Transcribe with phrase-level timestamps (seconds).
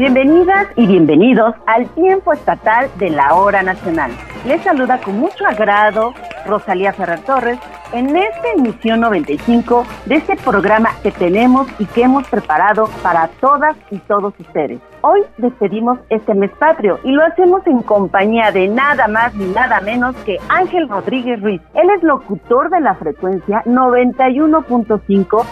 [0.00, 4.10] Bienvenidas y bienvenidos al tiempo estatal de la hora nacional.
[4.46, 6.14] Les saluda con mucho agrado
[6.46, 7.58] Rosalía Ferrer Torres
[7.92, 13.76] en esta emisión 95 de este programa que tenemos y que hemos preparado para todas
[13.90, 14.80] y todos ustedes.
[15.02, 19.80] Hoy despedimos este mes patrio y lo hacemos en compañía de nada más ni nada
[19.80, 21.62] menos que Ángel Rodríguez Ruiz.
[21.72, 25.46] Él es locutor de la frecuencia 91.5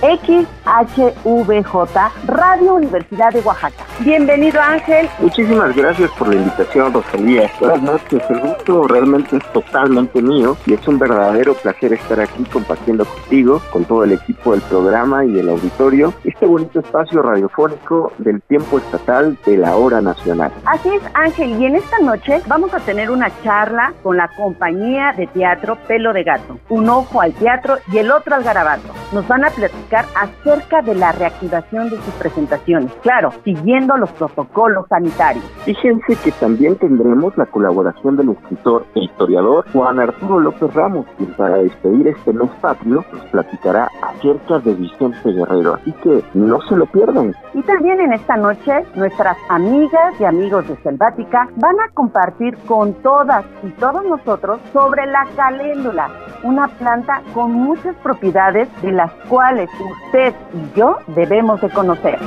[0.85, 3.85] XHVJ Radio Universidad de Oaxaca.
[4.01, 5.09] Bienvenido Ángel.
[5.19, 7.51] Muchísimas gracias por la invitación Rosalía.
[7.59, 12.45] Buenas noches, el gusto realmente es totalmente mío y es un verdadero placer estar aquí
[12.45, 18.13] compartiendo contigo, con todo el equipo del programa y el auditorio, este bonito espacio radiofónico
[18.19, 20.53] del tiempo estatal de la hora nacional.
[20.65, 25.13] Así es, Ángel, y en esta noche vamos a tener una charla con la compañía
[25.17, 28.89] de teatro Pelo de Gato, un ojo al teatro y el otro al garabato.
[29.13, 34.87] Nos van a platicar acerca de la reactivación de sus presentaciones, claro, siguiendo los protocolos
[34.89, 35.45] sanitarios.
[35.65, 41.33] Fíjense que también tendremos la colaboración del escritor e historiador Juan Arturo López Ramos, quien
[41.35, 46.77] para despedir este mes patrio nos platicará acerca de Vicente Guerrero, así que no se
[46.77, 47.35] lo pierdan.
[47.55, 52.95] Y también en esta noche nuestra amigas y amigos de Selvática van a compartir con
[53.03, 56.09] todas y todos nosotros sobre la caléndula,
[56.43, 59.69] una planta con muchas propiedades de las cuales
[60.07, 62.19] usted y yo debemos de conocer.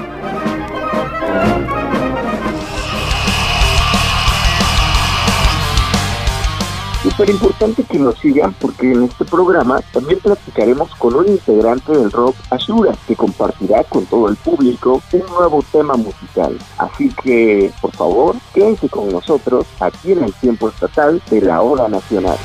[7.22, 12.12] Súper importante que nos sigan porque en este programa también platicaremos con un integrante del
[12.12, 16.58] rock Ashura que compartirá con todo el público un nuevo tema musical.
[16.80, 21.88] Así que, por favor, quédense con nosotros aquí en el tiempo estatal de la hora
[21.90, 22.40] nacional.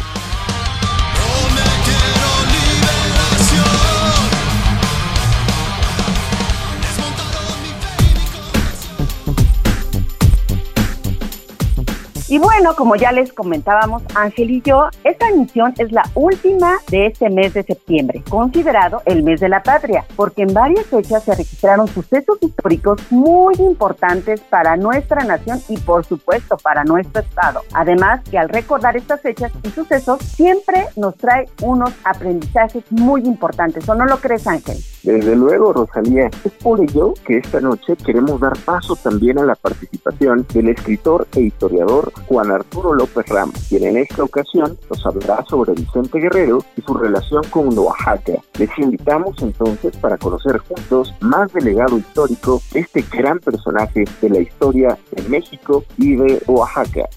[12.28, 17.06] Y bueno, como ya les comentábamos Ángel y yo, esta emisión es la última de
[17.06, 21.36] este mes de septiembre, considerado el mes de la patria, porque en varias fechas se
[21.36, 27.62] registraron sucesos históricos muy importantes para nuestra nación y por supuesto para nuestro estado.
[27.72, 33.88] Además que al recordar estas fechas y sucesos siempre nos trae unos aprendizajes muy importantes,
[33.88, 34.78] ¿o no lo crees Ángel?
[35.06, 39.54] Desde luego, Rosalía, es por ello que esta noche queremos dar paso también a la
[39.54, 45.44] participación del escritor e historiador Juan Arturo López Ram, quien en esta ocasión nos hablará
[45.44, 48.32] sobre Vicente Guerrero y su relación con Oaxaca.
[48.58, 54.28] Les invitamos entonces para conocer juntos más del legado histórico de este gran personaje de
[54.28, 57.08] la historia de México y de Oaxaca.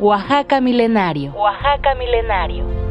[0.00, 1.32] Oaxaca Milenario.
[1.32, 2.87] Oaxaca Milenario.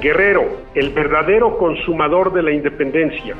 [0.00, 3.34] Guerrero, el verdadero consumador de la independencia.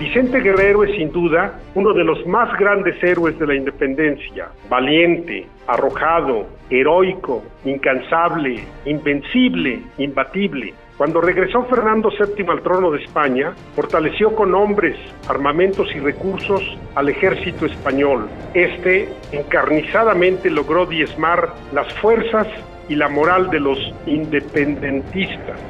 [0.00, 5.46] Vicente Guerrero es sin duda uno de los más grandes héroes de la independencia, valiente,
[5.68, 10.74] arrojado, heroico, incansable, invencible, imbatible.
[10.98, 14.96] Cuando regresó Fernando VII al trono de España, fortaleció con hombres,
[15.28, 16.62] armamentos y recursos
[16.96, 18.28] al ejército español.
[18.54, 22.48] Este encarnizadamente logró diezmar las fuerzas
[22.88, 25.60] y la moral de los independentistas.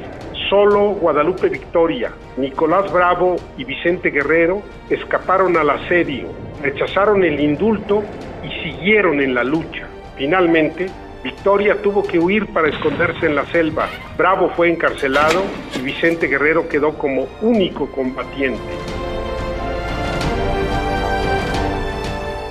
[0.49, 6.27] Solo Guadalupe Victoria, Nicolás Bravo y Vicente Guerrero escaparon al asedio,
[6.61, 8.03] rechazaron el indulto
[8.43, 9.87] y siguieron en la lucha.
[10.17, 10.87] Finalmente,
[11.23, 13.87] Victoria tuvo que huir para esconderse en la selva.
[14.17, 15.41] Bravo fue encarcelado
[15.79, 18.59] y Vicente Guerrero quedó como único combatiente.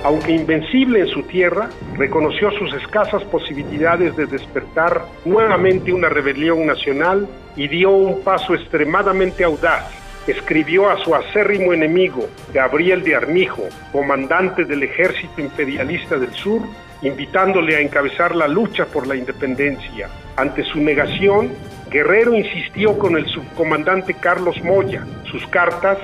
[0.03, 7.27] Aunque invencible en su tierra, reconoció sus escasas posibilidades de despertar nuevamente una rebelión nacional
[7.55, 9.89] y dio un paso extremadamente audaz.
[10.27, 16.61] Escribió a su acérrimo enemigo, Gabriel de Armijo, comandante del ejército imperialista del sur,
[17.01, 20.09] invitándole a encabezar la lucha por la independencia.
[20.35, 21.51] Ante su negación,
[21.89, 25.05] Guerrero insistió con el subcomandante Carlos Moya.
[25.29, 25.97] Sus cartas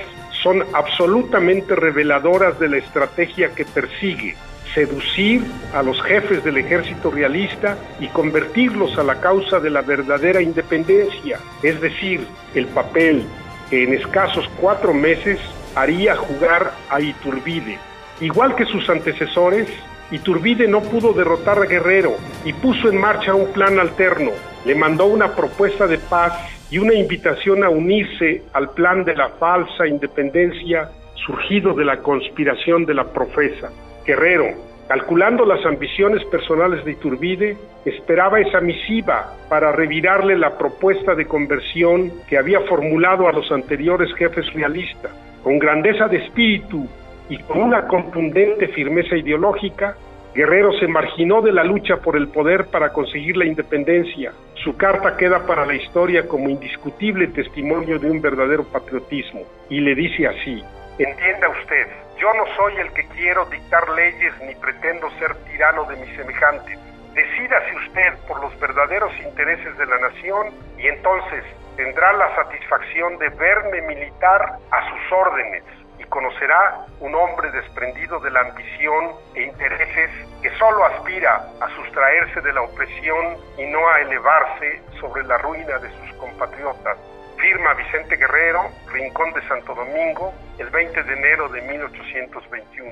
[0.43, 4.35] son absolutamente reveladoras de la estrategia que persigue.
[4.73, 5.41] seducir
[5.73, 11.39] a los jefes del ejército realista y convertirlos a la causa de la verdadera independencia,
[11.63, 13.25] es decir, el papel
[13.71, 15.39] que en escasos cuatro meses
[15.75, 17.79] haría jugar a Iturbide.
[18.21, 19.67] Igual que sus antecesores,
[20.11, 24.31] Iturbide no pudo derrotar a Guerrero y puso en marcha un plan alterno.
[24.65, 26.33] Le mandó una propuesta de paz
[26.69, 32.85] y una invitación a unirse al plan de la falsa independencia surgido de la conspiración
[32.85, 33.69] de la profesa.
[34.05, 34.45] Guerrero,
[34.87, 42.11] calculando las ambiciones personales de Iturbide, esperaba esa misiva para revirarle la propuesta de conversión
[42.27, 45.11] que había formulado a los anteriores jefes realistas.
[45.43, 46.87] Con grandeza de espíritu
[47.29, 49.95] y con una contundente firmeza ideológica,
[50.33, 54.31] Guerrero se marginó de la lucha por el poder para conseguir la independencia.
[54.63, 59.95] Su carta queda para la historia como indiscutible testimonio de un verdadero patriotismo y le
[59.95, 60.63] dice así,
[60.99, 61.87] entienda usted,
[62.19, 66.77] yo no soy el que quiero dictar leyes ni pretendo ser tirano de mis semejantes.
[67.15, 71.43] Decídase usted por los verdaderos intereses de la nación y entonces
[71.75, 75.63] tendrá la satisfacción de verme militar a sus órdenes
[76.09, 80.09] conocerá un hombre desprendido de la ambición e intereses
[80.41, 85.77] que solo aspira a sustraerse de la opresión y no a elevarse sobre la ruina
[85.77, 86.97] de sus compatriotas.
[87.37, 92.91] Firma Vicente Guerrero, Rincón de Santo Domingo, el 20 de enero de 1821.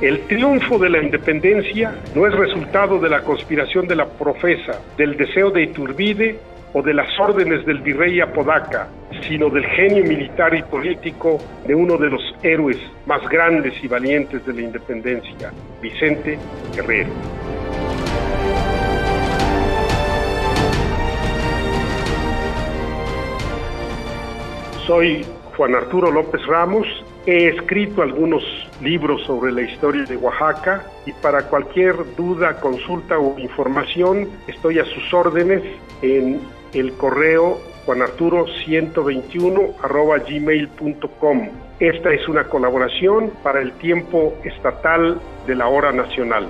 [0.00, 5.16] El triunfo de la independencia no es resultado de la conspiración de la profesa, del
[5.16, 6.38] deseo de Iturbide
[6.78, 8.86] o de las órdenes del virrey Apodaca,
[9.26, 14.46] sino del genio militar y político de uno de los héroes más grandes y valientes
[14.46, 15.52] de la independencia,
[15.82, 16.38] Vicente
[16.76, 17.10] Guerrero.
[24.86, 25.26] Soy
[25.56, 26.86] Juan Arturo López Ramos,
[27.26, 28.42] he escrito algunos
[28.80, 34.84] libros sobre la historia de Oaxaca y para cualquier duda, consulta o información estoy a
[34.84, 35.62] sus órdenes
[36.00, 36.40] en
[36.72, 41.48] el correo juanarturo121 arroba gmail.com.
[41.80, 46.46] Esta es una colaboración para el tiempo estatal de la hora nacional.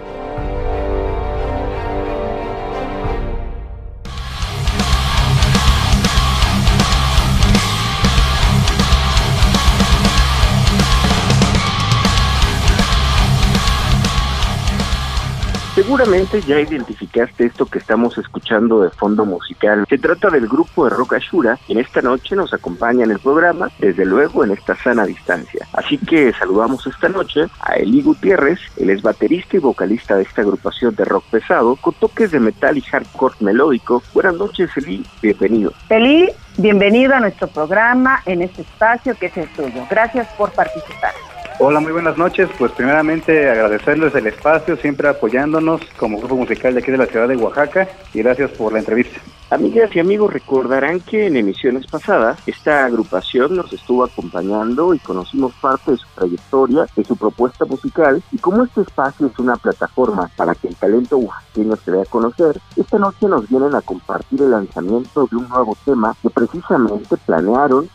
[15.78, 19.84] Seguramente ya identificaste esto que estamos escuchando de fondo musical.
[19.88, 23.20] Se trata del grupo de Rock Ashura, y en esta noche nos acompaña en el
[23.20, 25.68] programa, desde luego en esta sana distancia.
[25.72, 30.42] Así que saludamos esta noche a Eli Gutiérrez, él es baterista y vocalista de esta
[30.42, 34.02] agrupación de rock pesado, con toques de metal y hardcore melódico.
[34.12, 35.72] Buenas noches, Eli, bienvenido.
[35.90, 39.86] Eli, bienvenido a nuestro programa en este espacio que es el tuyo.
[39.88, 41.12] Gracias por participar.
[41.60, 42.48] Hola, muy buenas noches.
[42.56, 47.26] Pues primeramente agradecerles el espacio, siempre apoyándonos como grupo musical de aquí de la ciudad
[47.26, 49.20] de Oaxaca y gracias por la entrevista.
[49.50, 55.54] Amigas y amigos, recordarán que en emisiones pasadas esta agrupación nos estuvo acompañando y conocimos
[55.54, 60.30] parte de su trayectoria, de su propuesta musical y como este espacio es una plataforma
[60.36, 64.42] para que el talento oaxaqueño se dé a conocer, esta noche nos vienen a compartir
[64.42, 67.88] el lanzamiento de un nuevo tema que precisamente planearon,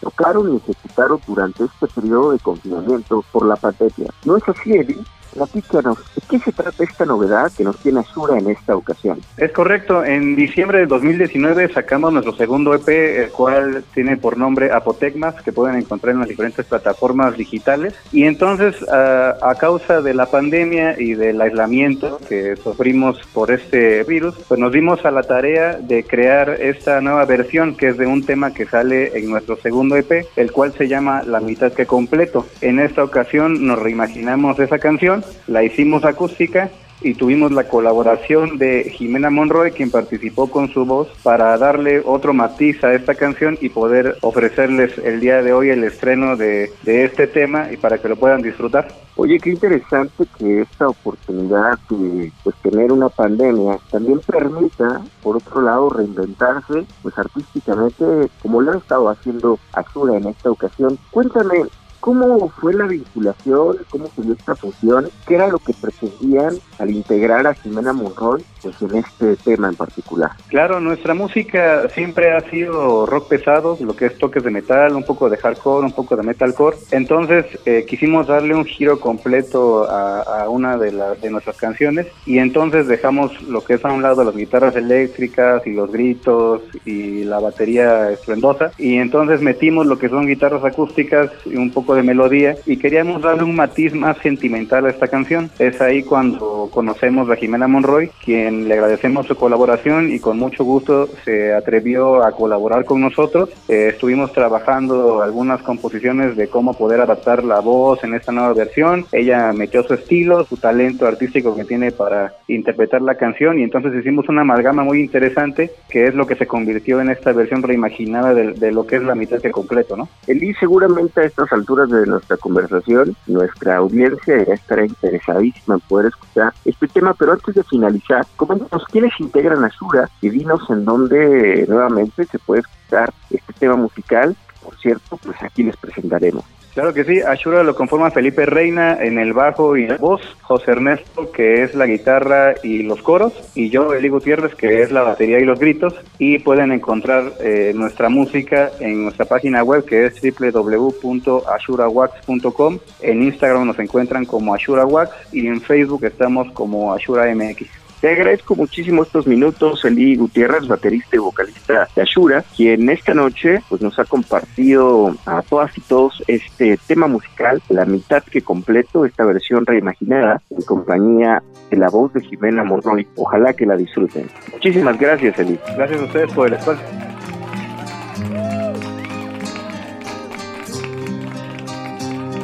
[0.00, 4.12] tocaron y ejecutaron durante este periodo de confinamiento por la pandemia.
[4.24, 4.98] ¿No es así, Eddie?
[5.36, 9.20] Platícanos, ¿de qué se trata esta novedad que nos tiene Azura en esta ocasión?
[9.36, 14.72] Es correcto, en diciembre de 2019 sacamos nuestro segundo EP, el cual tiene por nombre
[14.72, 17.94] Apotecmas, que pueden encontrar en las diferentes plataformas digitales.
[18.12, 24.36] Y entonces, a, causa de la pandemia y del aislamiento que sufrimos por este virus,
[24.48, 28.24] pues nos dimos a la tarea de crear esta nueva versión, que es de un
[28.24, 32.46] tema que sale en nuestro segundo EP, el cual se llama La mitad que completo.
[32.62, 38.90] En esta ocasión nos reimaginamos esa canción la hicimos acústica y tuvimos la colaboración de
[38.90, 43.68] Jimena Monroy, quien participó con su voz para darle otro matiz a esta canción y
[43.68, 48.16] poder ofrecerles el día de hoy el estreno de, este tema y para que lo
[48.16, 48.88] puedan disfrutar.
[49.16, 55.62] Oye, qué interesante que esta oportunidad de pues, tener una pandemia también permita, por otro
[55.62, 58.04] lado, reinventarse pues artísticamente
[58.42, 60.98] como lo ha estado haciendo Azura en esta ocasión.
[61.10, 61.64] Cuéntame,
[62.00, 63.78] ¿Cómo fue la vinculación?
[63.90, 65.08] ¿Cómo se dio esta fusión?
[65.26, 69.74] ¿Qué era lo que pretendían al integrar a Jimena Monroy pues, en este tema en
[69.76, 70.30] particular?
[70.48, 75.04] Claro, nuestra música siempre ha sido rock pesado, lo que es toques de metal, un
[75.04, 76.76] poco de hardcore, un poco de metalcore.
[76.90, 82.86] Entonces eh, quisimos darle un giro completo a, una de, de nuestras canciones y entonces
[82.86, 87.40] dejamos lo que es a un lado las guitarras eléctricas y los gritos y la
[87.40, 92.02] batería estruendosa y entonces metimos lo que son guitarras acústicas y un poco poco de
[92.02, 95.50] melodía y queríamos darle un matiz más sentimental a esta canción.
[95.60, 100.64] Es ahí cuando conocemos a Jimena Monroy, quien le agradecemos su colaboración y con mucho
[100.64, 103.50] gusto se atrevió a colaborar con nosotros.
[103.68, 109.06] Eh, estuvimos trabajando algunas composiciones de cómo poder adaptar la voz en esta nueva versión.
[109.12, 113.94] Ella metió su estilo, su talento artístico que tiene para interpretar la canción y entonces
[113.94, 118.34] hicimos una amalgama muy interesante que es lo que se convirtió en esta versión reimaginada
[118.34, 120.08] de, lo que es la mitad que completo, ¿no?
[120.26, 126.06] Eli, seguramente a estas alturas de nuestra conversación, nuestra audiencia ya estará interesadísima en poder
[126.06, 131.66] escuchar este tema, pero antes de finalizar, coméntanos quiénes integran Ashura y dinos en dónde
[131.68, 134.34] nuevamente se puede escuchar este tema musical.
[134.62, 136.55] Por cierto, pues aquí les presentaremos.
[136.76, 140.72] Claro que sí, Ashura lo conforma Felipe Reina en el bajo y la voz, José
[140.72, 145.00] Ernesto que es la guitarra y los coros, y yo, Eli Gutiérrez, que es la
[145.00, 150.04] batería y los gritos, y pueden encontrar eh, nuestra música en nuestra página web que
[150.04, 157.85] es www.ashurawax.com, en Instagram nos encuentran como AshuraWax y en Facebook estamos como AshuraMX.
[158.00, 163.62] Te agradezco muchísimo estos minutos, Eli Gutiérrez, baterista y vocalista de Ashura, quien esta noche
[163.68, 169.06] pues, nos ha compartido a todas y todos este tema musical, la mitad que completo,
[169.06, 173.06] esta versión reimaginada, en compañía de la voz de Jimena Monroy.
[173.16, 174.28] Ojalá que la disfruten.
[174.52, 175.58] Muchísimas gracias, Eli.
[175.76, 176.84] Gracias a ustedes por el espacio.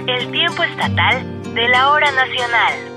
[0.06, 2.91] El tiempo estatal de la hora nacional.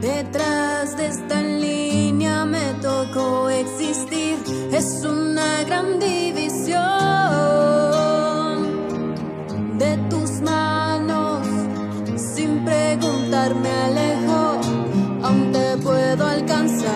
[0.00, 4.36] Detrás de esta línea me tocó existir.
[4.72, 6.82] Es una gran división
[9.78, 11.46] de tus manos.
[12.16, 14.58] Sin preguntar me alejo,
[15.22, 16.90] aún te puedo alcanzar.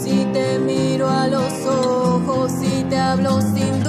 [0.00, 3.82] Si te miro a los ojos y te hablo sin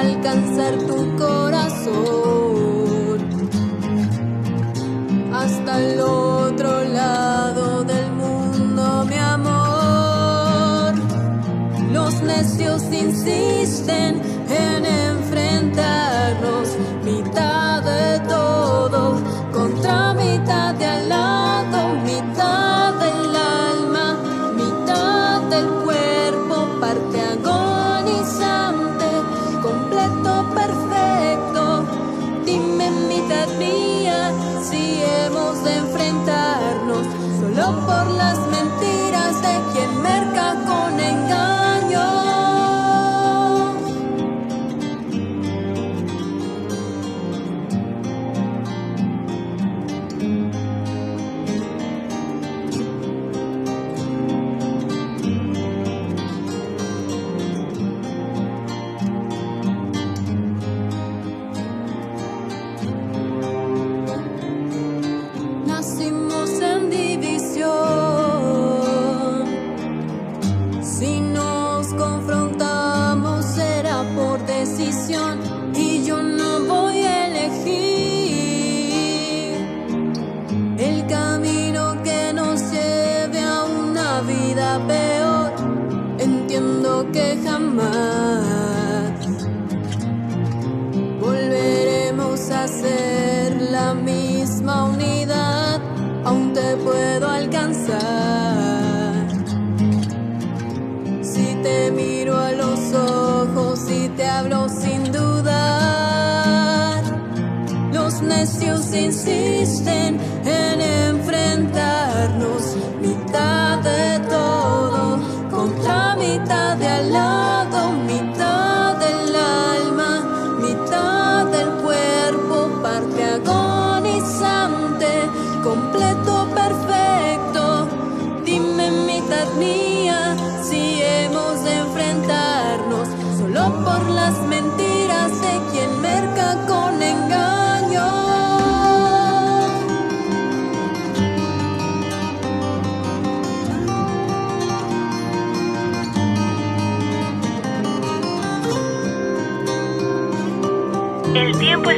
[0.00, 2.42] alcanzar tu corazón
[5.32, 10.94] hasta el otro lado del mundo, mi amor.
[11.92, 14.31] Los necios insisten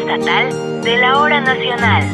[0.05, 2.14] estatal de la hora nacional.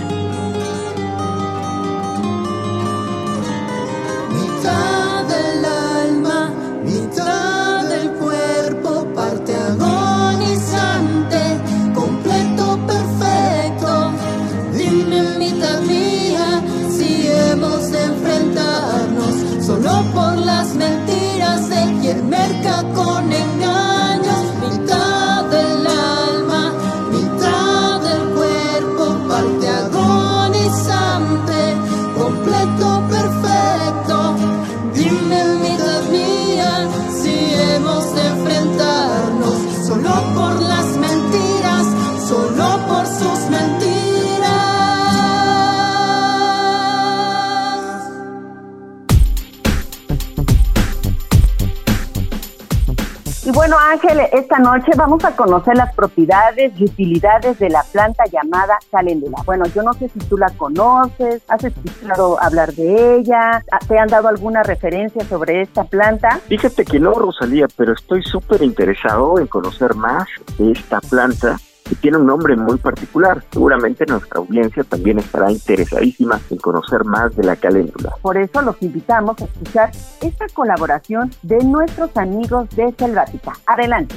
[54.41, 59.39] Esta noche vamos a conocer las propiedades y utilidades de la planta llamada caléndula.
[59.45, 64.09] Bueno, yo no sé si tú la conoces, has escuchado hablar de ella, ¿te han
[64.09, 66.41] dado alguna referencia sobre esta planta?
[66.49, 70.27] Fíjate que no, Rosalía, pero estoy súper interesado en conocer más
[70.59, 73.43] de esta planta que tiene un nombre muy particular.
[73.53, 78.15] Seguramente nuestra audiencia también estará interesadísima en conocer más de la caléndula.
[78.23, 83.53] Por eso los invitamos a escuchar esta colaboración de nuestros amigos de Selvática.
[83.67, 84.15] Adelante.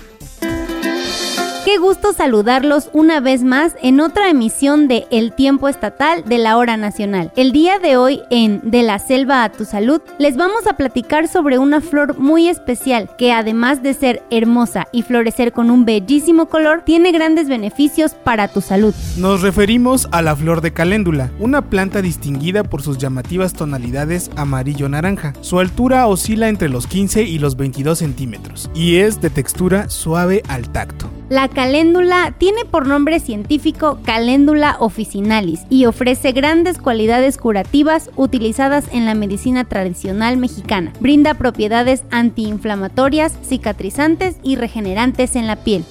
[1.74, 6.58] Qué gusto saludarlos una vez más en otra emisión de El Tiempo Estatal de la
[6.58, 7.32] Hora Nacional.
[7.36, 11.28] El día de hoy en De la Selva a tu Salud les vamos a platicar
[11.28, 16.46] sobre una flor muy especial que además de ser hermosa y florecer con un bellísimo
[16.46, 18.94] color, tiene grandes beneficios para tu salud.
[19.18, 25.34] Nos referimos a la flor de caléndula, una planta distinguida por sus llamativas tonalidades amarillo-naranja.
[25.42, 30.44] Su altura oscila entre los 15 y los 22 centímetros y es de textura suave
[30.48, 31.10] al tacto.
[31.34, 39.08] La caléndula tiene por nombre científico Caléndula officinalis y ofrece grandes cualidades curativas utilizadas en
[39.08, 40.94] la medicina tradicional mexicana.
[41.00, 45.84] Brinda propiedades antiinflamatorias, cicatrizantes y regenerantes en la piel.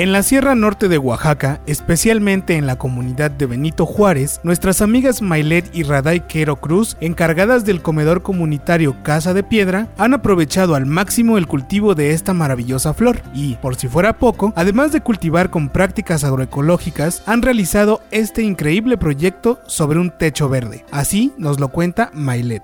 [0.00, 5.20] En la Sierra Norte de Oaxaca, especialmente en la comunidad de Benito Juárez, nuestras amigas
[5.20, 10.86] Mailet y Raday Quero Cruz, encargadas del comedor comunitario Casa de Piedra, han aprovechado al
[10.86, 15.50] máximo el cultivo de esta maravillosa flor y, por si fuera poco, además de cultivar
[15.50, 20.82] con prácticas agroecológicas, han realizado este increíble proyecto sobre un techo verde.
[20.90, 22.62] Así nos lo cuenta Mailet.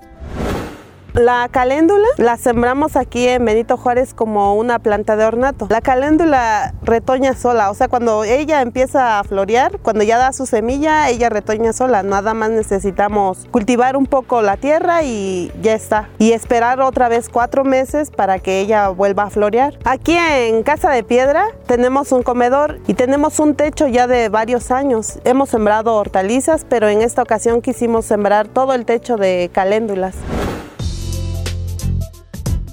[1.17, 5.65] La caléndula la sembramos aquí en Benito Juárez como una planta de ornato.
[5.71, 10.45] La caléndula retoña sola, o sea, cuando ella empieza a florear, cuando ya da su
[10.45, 12.03] semilla, ella retoña sola.
[12.03, 16.07] Nada más necesitamos cultivar un poco la tierra y ya está.
[16.19, 19.79] Y esperar otra vez cuatro meses para que ella vuelva a florear.
[19.85, 24.69] Aquí en Casa de Piedra tenemos un comedor y tenemos un techo ya de varios
[24.69, 25.17] años.
[25.23, 30.13] Hemos sembrado hortalizas, pero en esta ocasión quisimos sembrar todo el techo de caléndulas.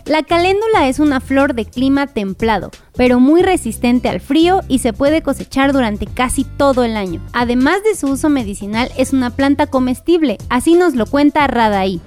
[0.06, 4.92] La caléndula es una flor de clima templado, pero muy resistente al frío y se
[4.92, 7.22] puede cosechar durante casi todo el año.
[7.32, 12.02] Además de su uso medicinal, es una planta comestible, así nos lo cuenta Radaí.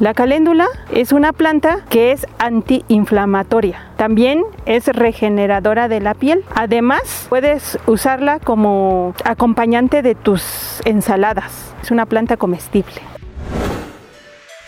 [0.00, 3.92] La caléndula es una planta que es antiinflamatoria.
[3.96, 6.44] También es regeneradora de la piel.
[6.54, 11.72] Además, puedes usarla como acompañante de tus ensaladas.
[11.80, 13.00] Es una planta comestible.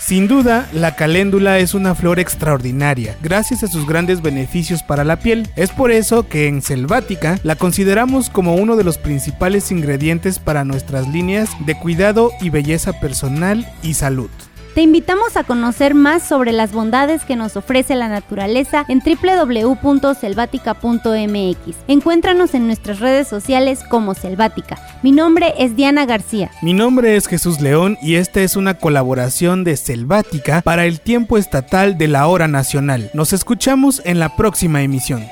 [0.09, 5.19] Sin duda, la caléndula es una flor extraordinaria, gracias a sus grandes beneficios para la
[5.19, 5.47] piel.
[5.55, 10.65] Es por eso que en Selvática la consideramos como uno de los principales ingredientes para
[10.65, 14.31] nuestras líneas de cuidado y belleza personal y salud.
[14.75, 21.77] Te invitamos a conocer más sobre las bondades que nos ofrece la naturaleza en www.selvática.mx.
[21.89, 24.79] Encuéntranos en nuestras redes sociales como Selvática.
[25.03, 26.51] Mi nombre es Diana García.
[26.63, 31.39] Mi nombre es Jesús León y esta es una colaboración de Selvática para el tiempo
[31.39, 33.11] estatal de la hora nacional.
[33.15, 35.27] Nos escuchamos en la próxima emisión.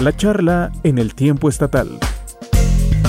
[0.00, 1.98] La charla en el tiempo estatal.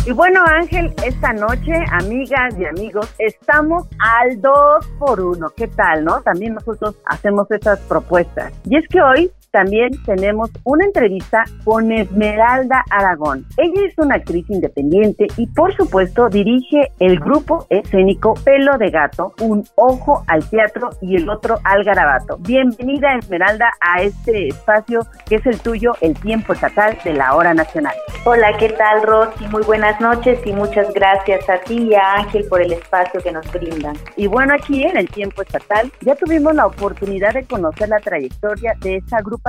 [0.08, 4.54] Y bueno, Ángel, esta noche, amigas y amigos, estamos al 2
[5.00, 6.22] por 1 ¿Qué tal, no?
[6.22, 8.54] También nosotros hacemos esas propuestas.
[8.66, 13.46] Y es que hoy también tenemos una entrevista con Esmeralda Aragón.
[13.56, 19.34] Ella es una actriz independiente y por supuesto dirige el grupo escénico Pelo de Gato,
[19.40, 22.36] un ojo al teatro y el otro al garabato.
[22.40, 27.54] Bienvenida Esmeralda a este espacio que es el tuyo, el tiempo estatal de la hora
[27.54, 27.96] nacional.
[28.26, 29.48] Hola, ¿qué tal Rosy?
[29.48, 33.32] Muy buenas noches y muchas gracias a ti y a Ángel por el espacio que
[33.32, 33.96] nos brindan.
[34.18, 38.74] Y bueno, aquí en el tiempo estatal ya tuvimos la oportunidad de conocer la trayectoria
[38.82, 39.45] de esta grupo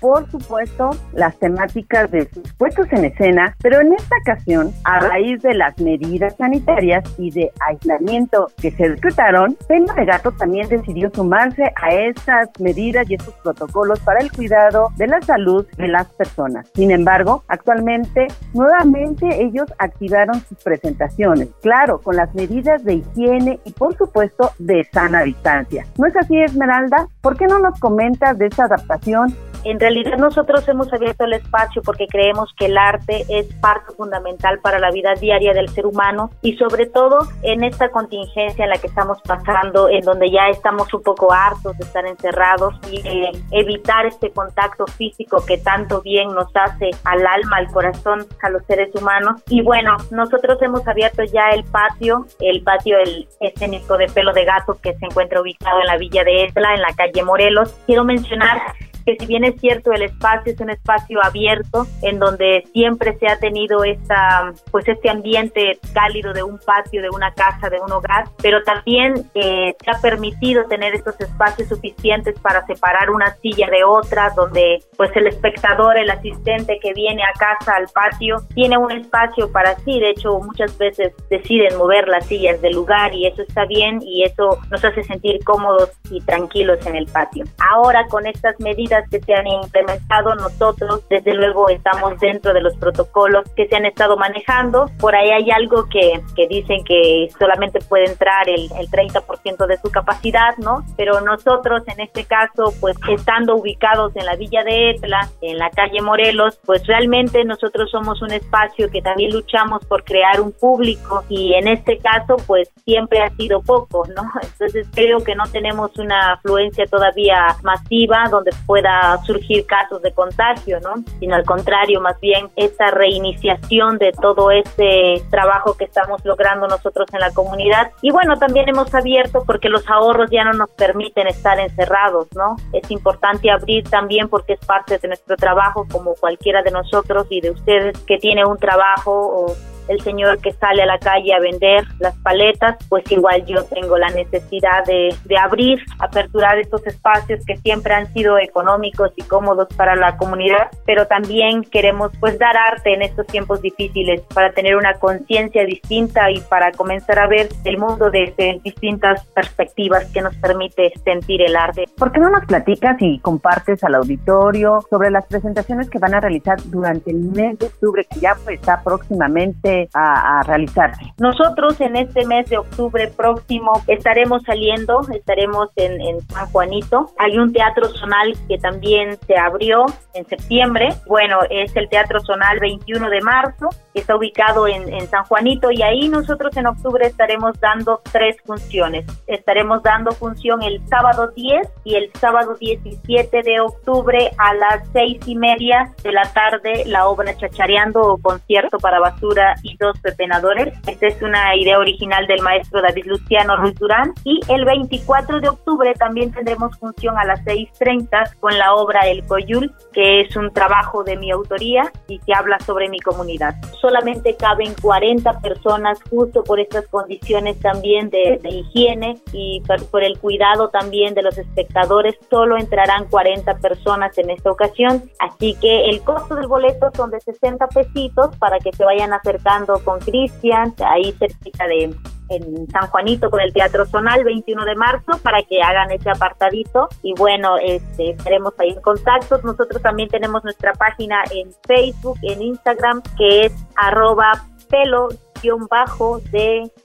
[0.00, 5.42] por supuesto, las temáticas de sus puestos en escena, pero en esta ocasión, a raíz
[5.42, 11.10] de las medidas sanitarias y de aislamiento que se decretaron, Pelo de Gato también decidió
[11.12, 16.06] sumarse a estas medidas y estos protocolos para el cuidado de la salud de las
[16.12, 16.70] personas.
[16.74, 23.72] Sin embargo, actualmente, nuevamente ellos activaron sus presentaciones, claro, con las medidas de higiene y
[23.72, 25.86] por supuesto de sana distancia.
[25.98, 27.08] ¿No es así, Esmeralda?
[27.20, 31.82] ¿Por qué no nos comentas de esta adaptación En realidad nosotros hemos abierto el espacio
[31.82, 36.30] porque creemos que el arte es parte fundamental para la vida diaria del ser humano
[36.42, 40.92] y sobre todo en esta contingencia en la que estamos pasando, en donde ya estamos
[40.94, 43.02] un poco hartos de estar encerrados y
[43.50, 48.64] evitar este contacto físico que tanto bien nos hace al alma, al corazón, a los
[48.66, 49.42] seres humanos.
[49.48, 54.44] Y bueno, nosotros hemos abierto ya el patio, el patio el escénico de pelo de
[54.44, 57.74] gato que se encuentra ubicado en la villa de Esla, en la calle Morelos.
[57.86, 58.60] Quiero mencionar
[59.04, 63.28] que si bien es cierto el espacio es un espacio abierto en donde siempre se
[63.28, 67.90] ha tenido esta pues este ambiente cálido de un patio, de una casa, de un
[67.92, 73.84] hogar, pero también eh, ha permitido tener estos espacios suficientes para separar una silla de
[73.84, 78.90] otra, donde pues el espectador, el asistente que viene a casa al patio tiene un
[78.90, 83.42] espacio para sí, de hecho muchas veces deciden mover las sillas del lugar y eso
[83.42, 87.44] está bien y eso nos hace sentir cómodos y tranquilos en el patio.
[87.58, 92.76] Ahora con estas medidas que se han implementado, nosotros desde luego estamos dentro de los
[92.76, 94.90] protocolos que se han estado manejando.
[94.98, 99.76] Por ahí hay algo que, que dicen que solamente puede entrar el, el 30% de
[99.78, 100.84] su capacidad, ¿no?
[100.96, 105.70] Pero nosotros en este caso, pues estando ubicados en la villa de Etla, en la
[105.70, 111.24] calle Morelos, pues realmente nosotros somos un espacio que también luchamos por crear un público
[111.28, 114.22] y en este caso, pues siempre ha sido poco, ¿no?
[114.42, 118.79] Entonces creo que no tenemos una afluencia todavía masiva donde puede
[119.24, 121.02] surgir casos de contagio, ¿no?
[121.18, 127.06] Sino al contrario, más bien esta reiniciación de todo este trabajo que estamos logrando nosotros
[127.12, 127.90] en la comunidad.
[128.02, 132.56] Y bueno, también hemos abierto porque los ahorros ya no nos permiten estar encerrados, ¿no?
[132.72, 137.40] Es importante abrir también porque es parte de nuestro trabajo como cualquiera de nosotros y
[137.40, 139.56] de ustedes que tiene un trabajo o
[139.90, 143.98] el señor que sale a la calle a vender las paletas, pues igual yo tengo
[143.98, 149.68] la necesidad de, de abrir, aperturar estos espacios que siempre han sido económicos y cómodos
[149.76, 154.76] para la comunidad, pero también queremos pues dar arte en estos tiempos difíciles para tener
[154.76, 160.36] una conciencia distinta y para comenzar a ver el mundo desde distintas perspectivas que nos
[160.36, 161.86] permite sentir el arte.
[161.96, 166.20] ¿Por qué no nos platicas y compartes al auditorio sobre las presentaciones que van a
[166.20, 171.12] realizar durante el mes de octubre que ya pues, está próximamente a, realizarse.
[171.18, 177.10] Nosotros en este mes de octubre próximo estaremos saliendo, estaremos en, San Juanito.
[177.18, 180.90] Hay un teatro zonal que también se abrió en septiembre.
[181.06, 185.70] Bueno, es el Teatro Zonal 21 de marzo, que está ubicado en, en San Juanito
[185.70, 189.06] y ahí nosotros en octubre estaremos dando tres funciones.
[189.26, 195.20] Estaremos dando función el sábado 10 y el sábado 17 de octubre a las seis
[195.26, 200.74] y media de la tarde la obra Chachareando o concierto para basura y dos pepenadores.
[200.86, 204.12] Esta es una idea original del maestro David Luciano Ruiz Durán.
[204.24, 209.24] Y el 24 de octubre también tendremos función a las 6.30 con la obra El
[209.26, 213.54] Coyul, que es un trabajo de mi autoría y que habla sobre mi comunidad.
[213.80, 220.02] Solamente caben 40 personas justo por estas condiciones también de, de higiene y por, por
[220.02, 222.16] el cuidado también de los espectadores.
[222.30, 225.10] Solo entrarán 40 personas en esta ocasión.
[225.18, 229.40] Así que el costo del boleto son de 60 pesitos para que se vayan acercando
[229.84, 231.94] con Cristian, ahí cerquita de
[232.30, 236.88] en San Juanito con el Teatro Zonal 21 de marzo para que hagan ese apartadito
[237.02, 239.40] y bueno, este, estaremos ahí en contacto.
[239.42, 244.30] Nosotros también tenemos nuestra página en Facebook, en Instagram, que es arroba
[244.68, 245.08] pelo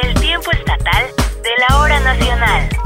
[0.01, 1.05] El tiempo estatal
[1.43, 2.80] de la hora nacional.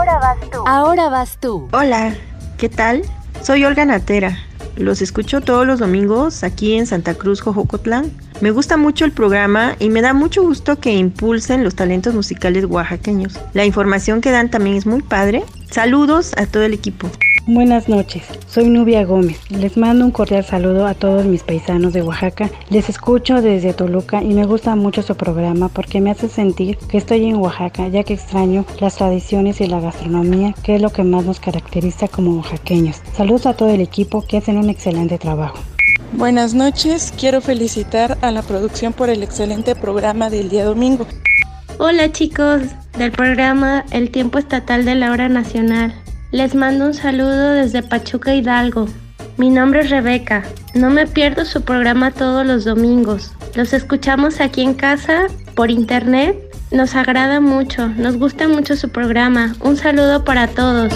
[0.00, 0.64] Ahora vas tú.
[0.66, 1.68] Ahora vas tú.
[1.72, 2.14] Hola,
[2.56, 3.02] ¿qué tal?
[3.42, 4.38] Soy Olga Natera.
[4.76, 8.10] Los escucho todos los domingos aquí en Santa Cruz, Jojocotlán.
[8.40, 12.64] Me gusta mucho el programa y me da mucho gusto que impulsen los talentos musicales
[12.64, 13.38] oaxaqueños.
[13.52, 15.44] La información que dan también es muy padre.
[15.70, 17.10] Saludos a todo el equipo.
[17.46, 19.38] Buenas noches, soy Nubia Gómez.
[19.50, 22.50] Les mando un cordial saludo a todos mis paisanos de Oaxaca.
[22.68, 26.98] Les escucho desde Toluca y me gusta mucho su programa porque me hace sentir que
[26.98, 31.02] estoy en Oaxaca, ya que extraño las tradiciones y la gastronomía, que es lo que
[31.02, 33.00] más nos caracteriza como oaxaqueños.
[33.16, 35.58] Saludos a todo el equipo que hacen un excelente trabajo.
[36.12, 41.06] Buenas noches, quiero felicitar a la producción por el excelente programa del día domingo.
[41.78, 42.62] Hola chicos
[42.98, 45.94] del programa El Tiempo Estatal de la Hora Nacional.
[46.32, 48.86] Les mando un saludo desde Pachuca Hidalgo.
[49.36, 50.44] Mi nombre es Rebeca.
[50.74, 53.32] No me pierdo su programa todos los domingos.
[53.56, 56.36] Los escuchamos aquí en casa, por internet.
[56.70, 59.56] Nos agrada mucho, nos gusta mucho su programa.
[59.58, 60.92] Un saludo para todos.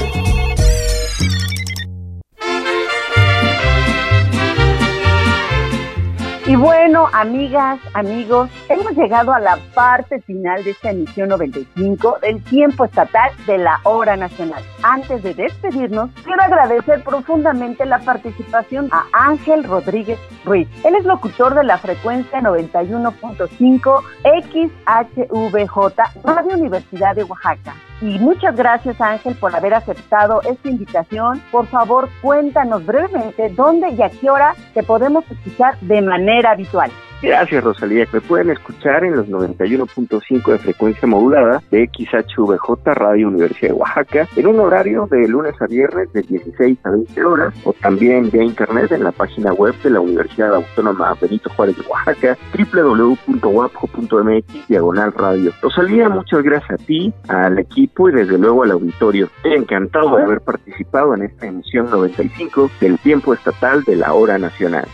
[6.47, 12.43] Y bueno, amigas, amigos, hemos llegado a la parte final de esta emisión 95 del
[12.45, 14.63] tiempo estatal de la hora nacional.
[14.83, 20.69] Antes de despedirnos, quiero agradecer profundamente la participación a Ángel Rodríguez Ruiz.
[20.85, 24.03] Él es locutor de la frecuencia 91.5
[24.43, 27.75] XHVJ, Radio Universidad de Oaxaca.
[28.01, 31.41] Y muchas gracias Ángel por haber aceptado esta invitación.
[31.51, 36.84] Por favor, cuéntanos brevemente dónde y a qué hora te podemos escuchar de manera habitual.
[37.23, 38.07] Gracias, Rosalía.
[38.13, 44.29] Me pueden escuchar en los 91.5 de frecuencia modulada de XHVJ Radio Universidad de Oaxaca
[44.37, 48.43] en un horario de lunes a viernes de 16 a 20 horas o también vía
[48.43, 52.37] internet en la página web de la Universidad Autónoma Benito Juárez de Oaxaca
[52.73, 55.53] www.wapjo.mx diagonal radio.
[55.63, 59.31] Rosalía, muchas gracias a ti, al equipo y desde luego al auditorio.
[59.37, 64.39] Estoy encantado de haber participado en esta emisión 95 del tiempo estatal de la hora
[64.39, 64.87] nacional.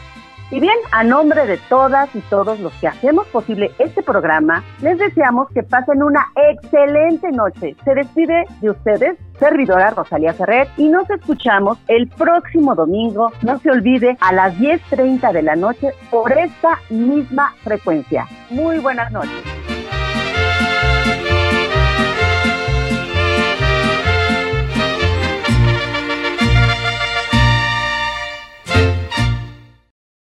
[0.51, 4.99] Y bien, a nombre de todas y todos los que hacemos posible este programa, les
[4.99, 7.77] deseamos que pasen una excelente noche.
[7.85, 13.71] Se despide de ustedes, servidora Rosalía Ferrer, y nos escuchamos el próximo domingo, no se
[13.71, 18.27] olvide, a las 10.30 de la noche por esta misma frecuencia.
[18.51, 19.60] Muy buenas noches.